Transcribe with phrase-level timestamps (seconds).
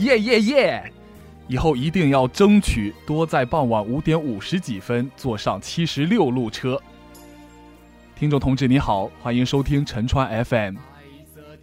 [0.00, 0.92] 耶耶耶！
[1.46, 6.80] 以后一定要争取多在傍晚五点五十几分坐上七十六路车。
[8.16, 10.76] 听众同志你好，欢迎收听陈川 FM。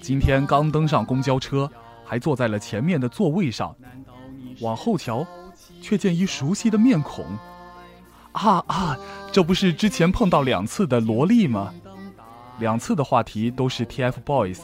[0.00, 1.68] 今天刚登上公交车，
[2.04, 3.74] 还坐在了前面的座位上，
[4.60, 5.26] 往后瞧，
[5.82, 7.24] 却见一熟悉的面孔。
[8.30, 8.96] 啊啊，
[9.32, 11.74] 这不是之前碰到两次的萝莉吗？
[12.60, 14.60] 两次的话题都是 TFBOYS，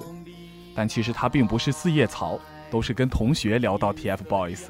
[0.73, 2.39] 但其实他并不是四叶草，
[2.77, 4.65] 都是跟同学聊到 TFBOYS。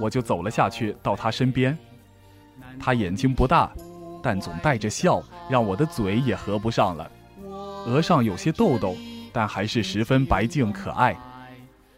[0.00, 1.76] 我就走了下去，到他身边。
[2.78, 3.68] 他眼睛不大，
[4.22, 5.20] 但总带着笑，
[5.50, 7.10] 让我的嘴也合不上了。
[7.86, 8.96] 额上有些痘痘，
[9.32, 11.16] 但还是十分白净可爱。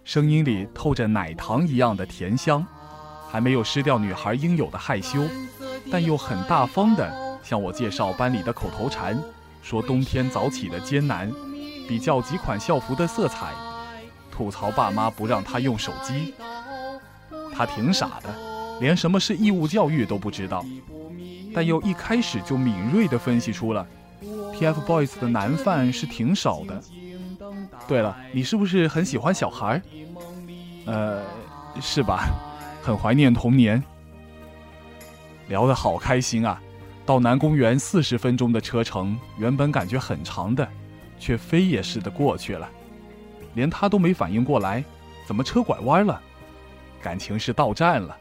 [0.02, 2.66] 声音里透着奶糖一样的甜香，
[3.28, 5.20] 还没有失掉女孩应有的害羞，
[5.92, 9.22] 但又很大方的向我介绍班里的口头禅，
[9.60, 11.30] 说冬天早起的艰难，
[11.86, 13.52] 比较几款校服的色彩，
[14.36, 16.34] 吐槽爸妈不让他用手机。
[17.54, 18.28] 他挺傻的，
[18.80, 20.62] 连什么是义务教育都不知道，
[21.54, 23.86] 但又一开始就敏锐地分析出了
[24.52, 26.82] ，TFBOYS 的男饭是挺少的。
[27.88, 29.80] 对了，你是不是很喜欢小孩？
[30.84, 31.22] 呃，
[31.80, 32.28] 是吧？
[32.82, 33.82] 很怀念童年。
[35.48, 36.60] 聊得好开心啊！
[37.06, 40.68] 到南公园四十分钟的车程，原本感觉很长的，
[41.18, 42.68] 却飞也似的过去了，
[43.56, 44.84] 连他都没反应过来，
[45.26, 46.20] 怎么车拐弯了？
[47.02, 48.14] 感情是到站了。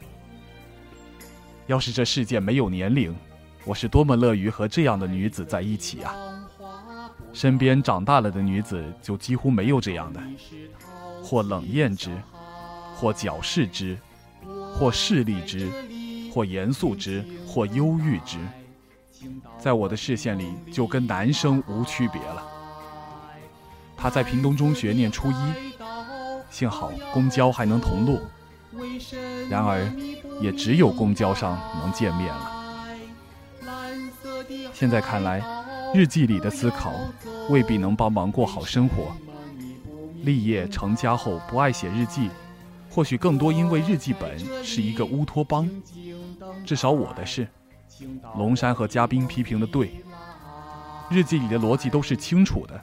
[1.66, 3.14] 要是这世界没有年龄，
[3.64, 6.14] 我是多么乐于和这样的女子在一起啊！
[7.34, 10.20] 身边长大了的女子就几乎没有这样的，
[11.22, 12.16] 或冷艳之，
[12.94, 13.98] 或矫饰之，
[14.72, 15.70] 或势利之，
[16.32, 18.38] 或严肃之，或忧郁之，
[19.58, 22.55] 在我的视线里就跟男生无区别了。
[23.96, 25.34] 他在屏东中学念初一，
[26.50, 28.20] 幸好公交还能同路。
[29.48, 29.80] 然而，
[30.40, 32.52] 也只有公交上能见面了。
[34.72, 35.42] 现在看来，
[35.94, 36.92] 日记里的思考
[37.48, 39.16] 未必能帮忙过好生活。
[40.22, 42.28] 立业成家后不爱写日记，
[42.90, 45.70] 或许更多因为日记本是一个乌托邦。
[46.64, 47.48] 至少我的是。
[48.36, 50.04] 龙山和嘉宾批评的对，
[51.08, 52.78] 日记里的逻辑都是清楚的，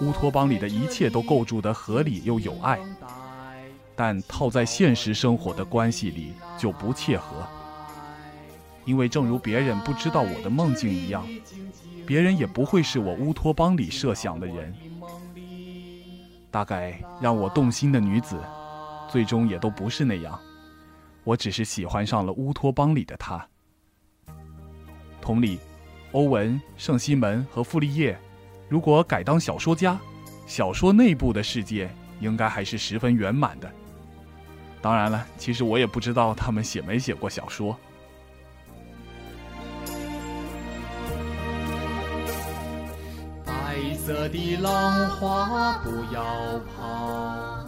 [0.00, 2.78] 乌托邦里的一切都构筑得合理又有爱。
[3.96, 7.46] 但套在现实生活的关系里就不切合，
[8.84, 11.24] 因为正如别人不知道我的梦境一样，
[12.04, 14.74] 别人也不会是我乌托邦里设想的人。
[16.50, 18.36] 大概让我动心的女子，
[19.08, 20.36] 最终也都不是那样。
[21.22, 23.48] 我只是喜欢上了乌托邦里的她。
[25.20, 25.58] 同理，
[26.10, 28.18] 欧文、圣西门和傅立叶，
[28.68, 29.98] 如果改当小说家，
[30.46, 31.88] 小说内部的世界
[32.20, 33.70] 应该还是十分圆满的。
[34.80, 37.76] 当然了，其实我也不知道他们写没写过小说。
[43.44, 46.22] 白色的浪花不要
[46.76, 47.64] 跑，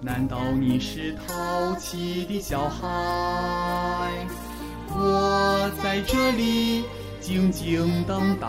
[0.00, 2.84] 难道你是淘气的小孩？
[4.88, 6.84] 我在这里
[7.20, 8.46] 静静等待，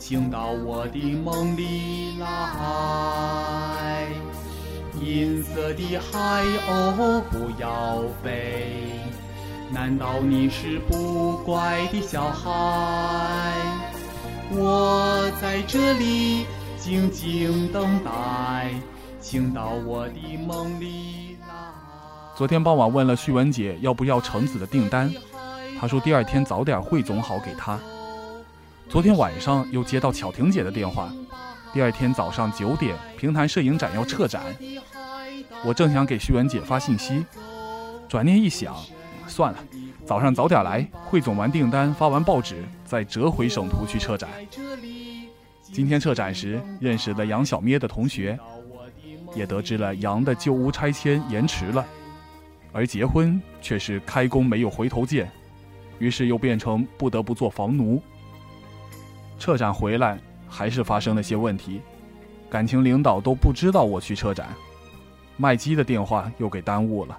[0.00, 4.06] 请到我的梦里来。
[4.98, 8.98] 银色的海鸥不要飞，
[9.70, 13.52] 难道你是不乖的小孩？
[14.52, 16.46] 我在这里
[16.78, 18.70] 静静等待，
[19.20, 20.14] 请到我的
[20.46, 21.48] 梦里来。
[22.34, 25.12] 昨天傍晚问了旭文姐要不要橙子的订单，
[25.78, 27.78] 她说第二天早点汇总好给她。
[28.90, 31.12] 昨天晚上又接到巧婷姐的电话。
[31.72, 34.42] 第二天早上九点，平潭摄影展要撤展。
[35.64, 37.24] 我正想给徐文姐发信息，
[38.08, 38.74] 转念一想，
[39.28, 39.58] 算了，
[40.04, 44.28] 早上早点来，汇总完订单，发完报纸，再折回省图去撤展。
[45.62, 48.36] 今天撤展时认识了杨小咩的同学，
[49.36, 51.86] 也得知了杨的旧屋拆迁延迟了，
[52.72, 55.30] 而结婚却是开工没有回头箭，
[56.00, 58.02] 于是又变成不得不做房奴。
[59.40, 60.16] 车展回来。
[60.52, 61.80] 还是发生了些问题，
[62.50, 64.48] 感情领导都不知道我去车展，
[65.36, 67.16] 麦基的电话又给耽误了。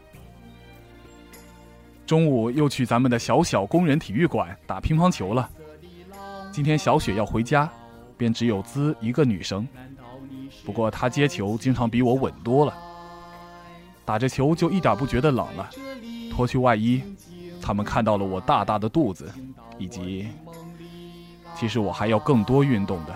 [2.05, 5.49] 中午又去咱们的小小工人体育馆打乒乓球了。
[6.51, 7.69] 今天小雪要回家，
[8.17, 9.65] 便只有滋一个女生，
[10.65, 12.77] 不过她接球经常比我稳多了，
[14.03, 15.69] 打着球就一点不觉得冷了。
[16.29, 17.01] 脱去外衣，
[17.61, 19.31] 他们看到了我大大的肚子，
[19.77, 20.27] 以及。
[21.61, 23.15] 其实我还要更多运动的，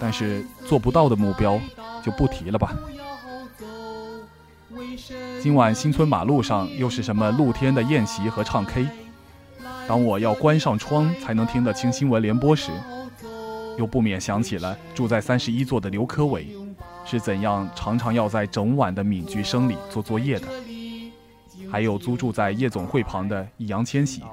[0.00, 1.60] 但是做不到的目标
[2.02, 2.74] 就不提了吧。
[5.40, 8.88] 今晚新村马路上又是什么露天的宴席和唱 K？
[9.86, 12.72] 当我要关上窗才能听得清新闻联播时，
[13.78, 16.48] 又不免想起了住在三十一座的刘科伟
[17.04, 20.48] 是怎样常常要在整晚的闽剧声里做作业的，
[21.70, 24.24] 还有租住在夜总会旁的易烊千玺。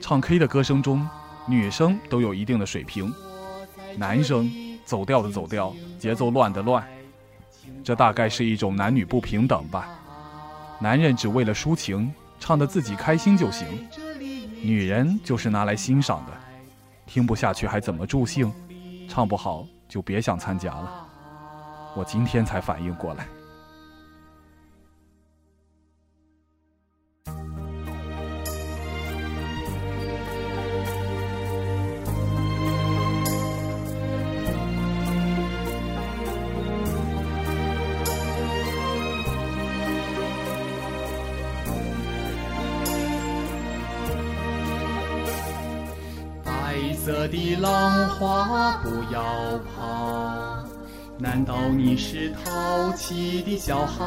[0.00, 1.06] 唱 K 的歌声中，
[1.46, 3.12] 女生都有一定的水平，
[3.96, 4.50] 男生
[4.84, 6.86] 走调的走调，节奏乱的乱。
[7.82, 9.88] 这大概是一种男女不平等吧。
[10.78, 13.66] 男人只为了抒情，唱的自己开心就行；
[14.62, 16.32] 女人就是拿来欣赏的，
[17.06, 18.52] 听不下去还怎么助兴？
[19.08, 21.06] 唱不好就别想参加了。
[21.96, 23.26] 我今天才反应过来。
[47.04, 49.22] 色的浪花不要
[49.74, 50.62] 跑，
[51.18, 54.04] 难道你是淘气的小孩？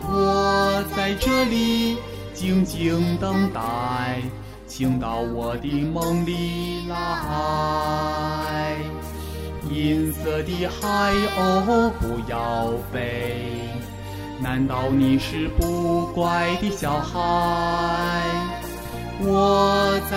[0.00, 1.98] 我在这里
[2.32, 4.22] 静静等待，
[4.66, 6.96] 请到我的梦里来。
[9.70, 13.68] 银色的海鸥不要飞，
[14.40, 18.35] 难道你是不乖的小孩？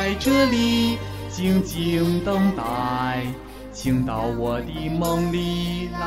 [0.10, 0.98] 在这里
[1.30, 2.64] 静静等待，
[3.72, 6.00] 请到我的梦里来。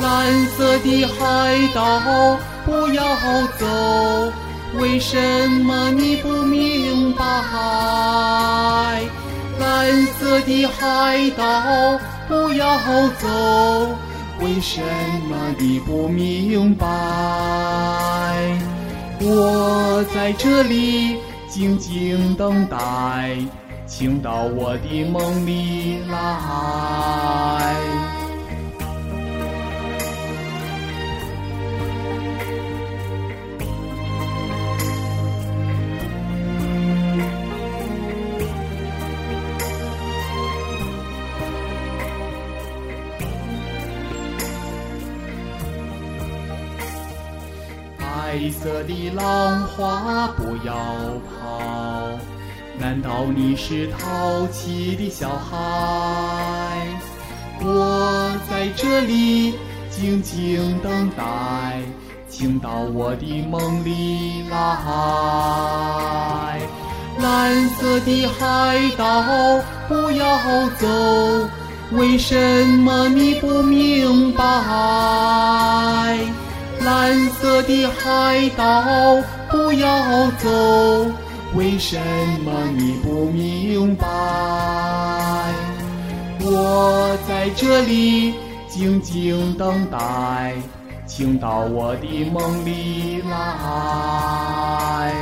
[0.00, 3.04] 蓝色的海岛不要
[3.58, 4.32] 走，
[4.80, 5.18] 为什
[5.66, 7.22] 么你不明白？
[9.60, 11.44] 蓝色的海岛
[12.26, 12.78] 不要
[13.18, 13.28] 走，
[14.40, 14.80] 为什
[15.28, 16.86] 么你不明白？
[19.26, 21.16] 我在这里
[21.54, 23.38] 静静等待，
[23.86, 28.13] 请到我的梦里来。
[48.34, 50.74] 黑色的浪花不要
[51.38, 52.10] 跑，
[52.76, 55.56] 难道你是淘气的小孩？
[57.60, 59.54] 我在这里
[59.88, 61.80] 静静等待，
[62.28, 64.58] 请到我的梦里来。
[67.20, 70.36] 蓝色的海岛不要
[70.80, 70.88] 走，
[71.92, 74.44] 为什么你不明白？
[77.44, 79.86] 色的海岛不要
[80.38, 80.48] 走，
[81.54, 81.98] 为什
[82.42, 84.06] 么你不明白？
[86.40, 88.32] 我在这里
[88.66, 90.54] 静静等待，
[91.06, 95.12] 请到我的梦里来。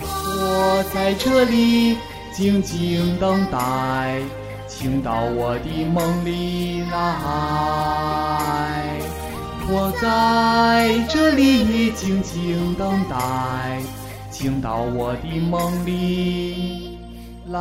[0.00, 1.98] 我在这里
[2.32, 4.18] 静静等待，
[4.66, 8.83] 请到我的梦里来。
[9.66, 13.82] 我在这里静静等待，
[14.30, 16.98] 请到我的梦里
[17.48, 17.58] 来。